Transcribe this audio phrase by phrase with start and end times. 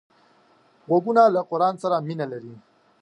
[0.87, 2.53] غوږونه له قرآن سره مینه لري